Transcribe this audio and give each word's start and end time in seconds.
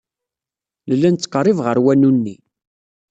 Nella 0.87 1.09
nettqerrib 1.09 1.59
ɣer 1.65 1.77
wanu-nni. 1.83 2.35